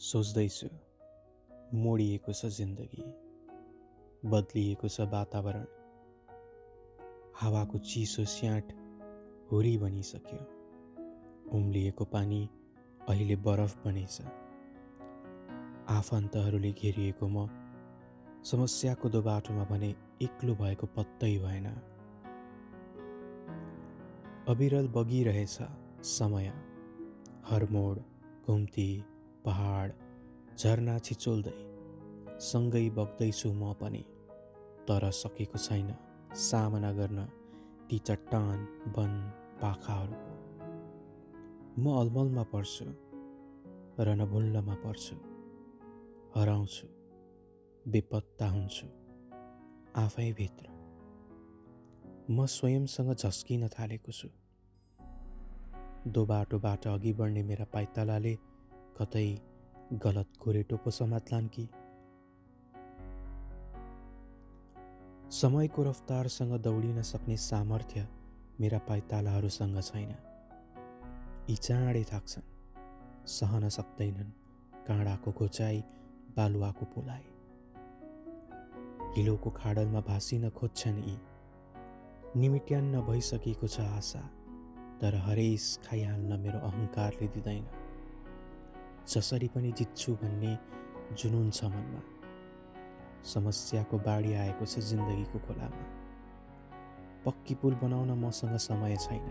सोच्दैछु 0.00 0.68
मोडिएको 1.74 2.32
छ 2.32 2.46
जिन्दगी 2.46 3.02
बदलिएको 4.30 4.88
छ 4.88 5.00
वातावरण। 5.00 5.64
हावाको 7.34 7.78
चिसो 7.78 8.24
स्याट 8.24 8.72
हुरी 9.52 9.76
बनिसक्यो। 9.78 10.38
उम्लिएको 11.58 12.04
पानी 12.04 12.48
अहिले 13.08 13.36
बरफ 13.36 13.76
बनेछ। 13.84 14.20
आफन्तहरूले 15.88 16.72
घेरिएको 16.72 17.28
म 17.28 17.46
समस्याको 18.44 19.08
दो 19.08 19.22
बाटोमा 19.22 19.64
भने 19.64 19.94
एक्लो 20.22 20.54
भएको 20.54 20.86
पत्तै 20.86 21.38
भएन। 21.38 21.66
अविरल 24.48 24.88
बगिरहेछ 24.88 25.58
समय 26.02 26.52
हर 27.46 27.68
मोड 27.70 27.98
घुम्ती 28.46 28.90
पहाड 29.44 29.92
झरना 30.58 30.98
छिचोल्दै 30.98 31.56
सँगै 32.40 32.88
बग्दैछु 32.90 33.48
म 33.52 33.72
पनि। 33.72 34.02
तर 34.88 35.04
सकेको 35.12 35.58
छैन 35.58 35.90
सामना 36.40 36.90
गर्न 36.92 37.18
ती 37.88 37.98
चट्टान 37.98 38.58
वन 38.96 39.12
पाखाहरूको। 39.62 40.34
म 41.82 41.84
अलमलमा 42.00 42.44
पर्छु 42.52 42.86
र 44.04 44.08
नभुल्लमा 44.20 44.74
पर्छु। 44.84 45.16
हराउँछु 46.34 46.86
बेपत्ता 47.84 48.48
हुन्छु 48.48 48.86
आफैभित्र 49.96 50.66
म 52.30 52.46
स्वयंसँग 52.46 53.10
झस्किन 53.14 53.68
थालेको 53.68 54.12
छु। 54.12 54.28
दो 56.06 56.24
बाटोबाट 56.26 56.86
अघि 56.86 57.12
बढ्ने 57.12 57.42
मेरा 57.42 57.64
पाइतालाले 57.64 58.34
कतै 59.00 59.38
गलत 59.92 60.28
गोरेटो 60.44 60.76
पो 60.76 60.90
समात्लान् 60.90 61.48
कि? 61.48 61.68
समयको 65.30 65.82
रफ्तारसँग 65.82 66.52
दौडिन 66.60 67.02
सक्ने 67.02 67.36
सामर्थ्य 67.36 68.08
मेरा 68.60 68.78
पाइतालाहरूसँग 68.78 69.80
छैन। 69.80 70.14
यी 71.50 71.56
चाँडै 71.56 72.04
थाक्छन्। 72.04 72.42
सहन 73.26 73.68
सक्दैनन्। 73.68 74.30
काँडाको 74.86 75.32
घोचाइ 75.32 75.80
बालुवाको 76.36 76.86
पोलाइ। 76.86 77.24
हिलोको 79.16 79.50
खाडलमा 79.50 80.00
भाँसिन 80.00 80.50
खोज्छन् 80.50 80.98
यी। 80.98 81.18
निमिट्यान्न 82.36 83.00
भइसकेको 83.00 83.66
छ 83.66 83.80
आशा 83.80 84.20
तर 85.00 85.14
हरेस 85.14 85.80
खाइहाल्न 85.86 86.40
मेरो 86.40 86.58
अहङ्कारले 86.58 87.28
दिँदैन। 87.28 87.79
जसरी 89.08 89.48
पनि 89.48 89.72
जित्छु 89.72 90.14
भन्ने 90.14 90.58
जुनुन 91.14 91.50
छ 91.50 91.64
मनमा। 91.64 92.02
समस्याको 93.24 93.98
बाढी 93.98 94.32
आएको 94.34 94.66
छ 94.66 94.78
जिन्दगीको 94.78 95.38
खोलामा। 95.38 95.84
पक्की 97.24 97.54
पुल 97.54 97.74
बनाउन 97.74 98.10
मसँग 98.10 98.56
समय 98.56 98.96
छैन। 98.96 99.26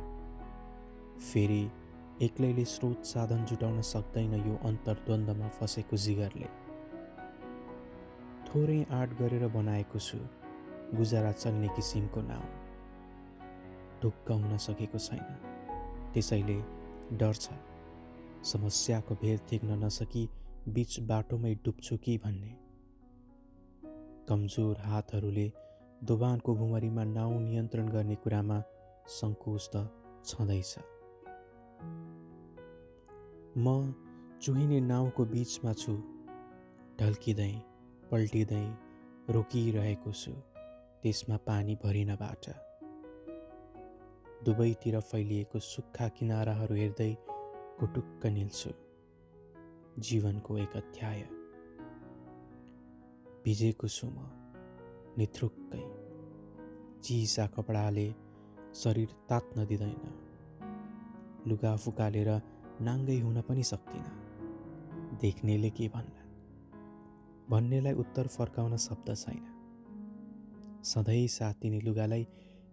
फेरि 1.20 1.72
एक्लैले 2.22 2.66
स्रोत 2.66 3.06
साधन 3.06 3.46
जुटाउन 3.46 3.82
सक्दैन 3.82 4.34
यो 4.34 4.60
अन्तर्द्वन्द्वमा 4.66 5.48
फसेको 5.48 5.98
जिगरले। 5.98 6.50
थोरै 8.50 8.86
आँट 8.92 9.14
गरेर 9.14 9.48
बनाएको 9.48 10.00
छु 10.00 10.18
गुजारा 10.96 11.32
चल्ने 11.32 11.68
किसिमको 11.68 12.22
नाउँ। 12.22 12.50
ढुक्क 14.02 14.32
हुन 14.32 14.58
सकेको 14.58 14.98
छैन। 14.98 15.20
त्यसैले 16.14 16.62
डर 17.18 17.34
छ। 17.34 17.50
समस्याको 18.44 19.16
भेद 19.16 19.40
थिक्न 19.52 19.84
नसकी 19.84 20.30
बिच 20.68 21.00
बाटोमै 21.00 21.56
डुब्छु 21.56 21.98
कि 21.98 22.18
भन्ने। 22.18 22.56
कमजोर 24.30 24.78
हातहरूले 24.78 25.52
दोबानको 26.04 26.56
भुमरीमा 26.56 27.04
नाउँ 27.04 27.42
नियन्त्रण 27.42 27.90
गर्ने 27.90 28.16
कुरामा 28.16 28.64
सङ्कोच 29.08 29.70
त 29.76 29.76
छँदैछ। 30.26 30.78
म 33.58 33.94
चुहिने 34.42 34.80
नाउँको 34.80 35.26
बिचमा 35.26 35.74
छु 35.74 35.94
ढल्किँदै 37.00 37.54
पल्टिँदै 38.12 38.66
रोकिरहेको 39.30 40.12
छु 40.12 40.32
त्यसमा 41.04 41.38
पानी 41.38 41.76
भरिनबाट। 41.76 42.46
दुवैतिर 44.46 45.00
फैलिएको 45.00 45.60
सुक्खा 45.60 46.08
किनाराहरू 46.08 46.76
हेर्दै 46.76 47.16
कुटुक्क 47.80 48.26
निल्छु। 48.26 48.70
जीवनको 50.00 50.58
एक 50.58 50.70
अध्याय। 50.70 51.30
भिजेको 53.46 53.88
छु 53.88 54.08
म 54.08 54.18
निथ्रुक्कै। 55.18 55.84
चिसा 57.02 57.48
कपडाले 57.48 58.16
शरीर 58.76 59.10
तात्न 59.30 59.66
दिँदैन। 59.66 60.12
लुगा 61.48 61.76
फुकालेर 61.76 62.42
नाङ्गै 62.82 63.20
हुन 63.20 63.42
पनि 63.42 63.64
सक्दिनँ 63.64 65.18
देख्नेले 65.18 65.70
के 65.70 65.88
भन्ला? 65.88 66.24
भन्नेलाई 67.50 67.94
उत्तर 67.94 68.28
फर्काउन 68.28 68.78
शब्द 68.78 69.16
छैन। 69.16 69.44
सधैँ 70.84 71.28
साथ 71.28 71.54
दिने 71.54 71.80
लुगालाई 71.80 72.24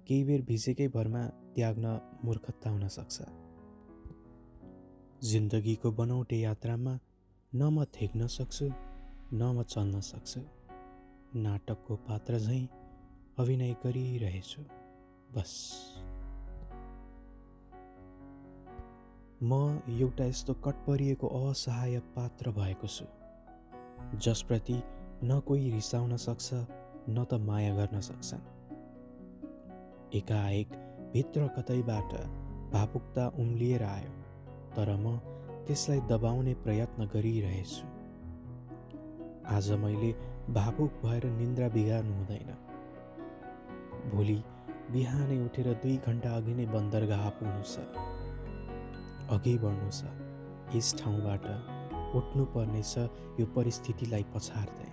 केही 0.06 0.24
बेर 0.24 0.42
भिजेकै 0.42 0.88
भरमा 0.88 1.26
त्याग्न 1.26 2.18
मूर्खता 2.24 2.70
हुन 2.70 2.88
सक्छ। 2.88 3.45
जिन्दगीको 5.24 5.90
बनौटे 5.90 6.36
यात्रामा 6.36 6.98
न 7.54 7.62
म 7.62 7.84
थेक्न 7.84 8.26
सक्छु 8.26 8.64
न 9.32 9.42
म 9.42 9.62
चल्न 9.62 10.00
सक्छु। 10.00 10.40
नाटकको 11.34 11.96
पात्र 11.96 12.38
झैँ 12.38 12.68
अभिनय 13.38 13.72
गरिरहेछु 13.84 14.62
बस। 15.34 15.52
म 19.42 19.80
एउटा 19.88 20.24
यस्तो 20.24 20.54
कटपरिएको 20.54 21.26
असहाय 21.40 21.98
पात्र 22.16 22.50
भएको 22.50 22.86
छु 22.86 23.06
जसप्रति 24.18 24.82
न 25.24 25.40
कोही 25.40 25.70
रिसाउन 25.70 26.16
सक्छ 26.16 26.52
न 27.08 27.24
त 27.24 27.40
माया 27.40 27.74
गर्न 27.76 28.00
सक्छन्। 28.00 28.44
एकाएक 30.14 30.68
भित्र 31.12 31.48
कतैबाट 31.48 32.14
भावुकता 32.72 33.28
उम्लिएर 33.28 33.82
आयो। 33.82 34.25
तर 34.76 34.96
म 34.96 35.16
त्यसलाई 35.66 36.00
दबाउने 36.00 36.54
प्रयत्न 36.54 37.04
गरिरहेछु। 37.04 37.86
आज 39.46 39.70
मैले 39.72 40.12
भावुक 40.50 40.92
भएर 41.04 41.24
निन्द्रा 41.26 41.68
बिगार्नु 41.68 42.14
हुँदैन। 42.14 42.50
भोलि 44.10 44.42
बिहानै 44.90 45.44
उठेर 45.44 45.74
दुई 45.74 45.96
घन्टा 45.96 46.36
अघि 46.36 46.54
नै 46.54 46.66
बन्दरगाह 46.66 47.28
पुग्नु 47.28 47.62
छ। 47.62 47.78
अघि 49.30 49.58
बढ्नु 49.58 49.90
छ। 49.90 50.04
यस 50.76 50.94
ठाउँबाट 50.98 51.46
उठ्नु 52.16 52.44
पर्नेछ 52.44 52.98
यो 53.40 53.46
परिस्थितिलाई 53.46 54.24
पछार्दै। 54.34 54.90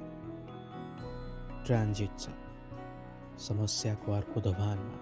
ट्रान्जिट 1.66 2.20
छ। 2.20 2.30
समस्याको 3.38 4.12
अर्को 4.12 4.42
दोभानमा। 4.42 4.98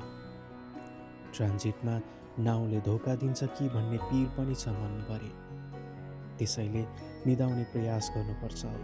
ट्रान्जिटमा 1.34 2.00
नाउँले 2.40 2.80
धोका 2.82 3.16
दिन्छ 3.16 3.44
कि 3.44 3.68
भन्ने 3.70 3.98
पिर 3.98 4.28
पनि 4.38 4.56
छ 4.56 4.68
मनभरि। 4.68 5.32
त्यसैले 6.38 6.84
निदाउने 7.28 7.64
प्रयास 7.64 8.12
गर्नुपर्छ 8.16 8.66
अब। 8.66 8.84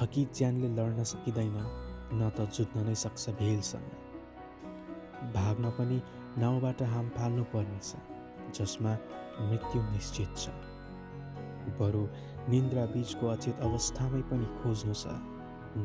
थकित 0.00 0.34
ज्यानले 0.34 0.68
लड्न 0.68 1.04
सकिँदैन 1.04 1.56
न 2.14 2.30
त 2.36 2.50
जुत्न 2.50 2.86
नै 2.86 2.94
सक्छ 2.94 3.30
भेलसँग। 3.30 3.90
भाग्न 5.34 5.70
पनि 5.70 6.00
नाउँबाट 6.38 6.82
हाम 6.82 7.08
फाल्नु 7.08 7.44
पर्नेछ 7.54 7.94
जसमा 8.58 8.92
मृत्यु 9.40 9.82
निश्चित 9.82 10.36
छ। 10.36 10.50
बरु 11.78 12.02
निन्द्रा 12.50 12.84
बिचको 12.86 13.26
अचेत 13.28 13.60
अवस्थामै 13.60 14.22
पनि 14.30 14.46
खोज्नु 14.60 14.94
छ 14.94 15.14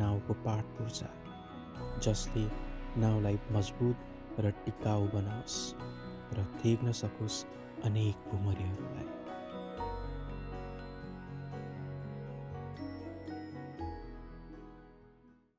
नाउँको 0.01 0.33
पाठ 0.45 0.65
पूर्जा 0.77 1.09
जसले 2.03 2.43
नाउँलाई 2.97 3.39
मजबुत 3.51 3.97
र 4.39 4.51
टिकाउ 4.65 5.07
बनाओस्। 5.13 5.57
र 6.33 6.43
देख्न 6.63 6.91
सकोस् 6.91 7.45
अनेक 7.83 8.29
भुमरीहरूलाई 8.31 9.18